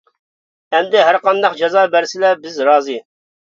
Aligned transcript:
ئەمدى 0.77 1.03
ھەرقانداق 1.09 1.59
جازا 1.61 1.85
بەرسىلە 1.93 2.35
بىز 2.47 2.61
رازى! 2.73 3.01